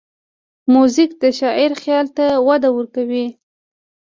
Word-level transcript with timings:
موزیک 0.73 1.11
د 1.21 1.23
شاعر 1.39 1.71
خیال 1.81 2.07
ته 2.17 2.25
وده 2.47 2.69
ورکوي. 2.77 3.27